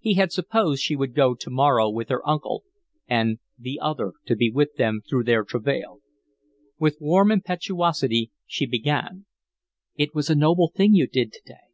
[0.00, 2.64] He had supposed she would go to morrow with her uncle
[3.06, 6.00] and the other, to be with them through their travail.
[6.80, 9.26] With warm impetuosity she began:
[9.94, 11.68] "It was a noble thing you did to day.